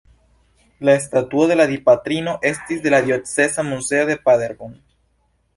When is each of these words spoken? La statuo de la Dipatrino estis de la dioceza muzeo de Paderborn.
La 0.79 0.95
statuo 1.03 1.43
de 1.51 1.57
la 1.59 1.67
Dipatrino 1.73 2.35
estis 2.53 2.81
de 2.87 2.95
la 2.97 3.03
dioceza 3.11 3.67
muzeo 3.71 4.09
de 4.13 4.17
Paderborn. 4.27 4.77